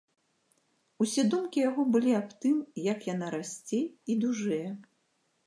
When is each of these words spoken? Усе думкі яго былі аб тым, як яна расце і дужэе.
Усе 1.03 1.25
думкі 1.33 1.59
яго 1.69 1.81
былі 1.97 2.15
аб 2.21 2.33
тым, 2.47 2.57
як 2.89 2.99
яна 3.13 3.27
расце 3.37 3.83
і 4.09 4.19
дужэе. 4.27 4.65